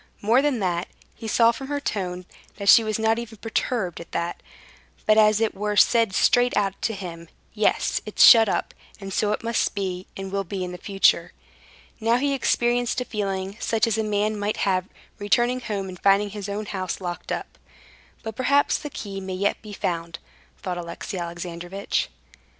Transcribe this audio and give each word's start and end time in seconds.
More 0.19 0.41
than 0.41 0.57
that, 0.61 0.87
he 1.13 1.27
saw 1.27 1.51
from 1.51 1.67
her 1.67 1.79
tone 1.79 2.25
that 2.55 2.69
she 2.69 2.83
was 2.83 2.97
not 2.97 3.19
even 3.19 3.37
perturbed 3.37 4.01
at 4.01 4.13
that, 4.13 4.41
but 5.05 5.15
as 5.15 5.39
it 5.39 5.53
were 5.53 5.75
said 5.75 6.15
straight 6.15 6.57
out 6.57 6.73
to 6.81 6.95
him: 6.95 7.29
"Yes, 7.53 8.01
it's 8.03 8.23
shut 8.23 8.49
up, 8.49 8.73
and 8.99 9.13
so 9.13 9.31
it 9.31 9.43
must 9.43 9.75
be, 9.75 10.07
and 10.17 10.31
will 10.31 10.43
be 10.43 10.63
in 10.63 10.75
future." 10.77 11.33
Now 11.99 12.17
he 12.17 12.33
experienced 12.33 12.99
a 12.99 13.05
feeling 13.05 13.57
such 13.59 13.85
as 13.85 13.95
a 13.99 14.03
man 14.03 14.39
might 14.39 14.57
have, 14.65 14.89
returning 15.19 15.59
home 15.59 15.87
and 15.87 15.99
finding 15.99 16.31
his 16.31 16.49
own 16.49 16.65
house 16.65 16.99
locked 16.99 17.31
up. 17.31 17.59
"But 18.23 18.35
perhaps 18.35 18.79
the 18.79 18.89
key 18.89 19.21
may 19.21 19.35
yet 19.35 19.61
be 19.61 19.71
found," 19.71 20.17
thought 20.63 20.79
Alexey 20.79 21.19
Alexandrovitch. 21.19 22.09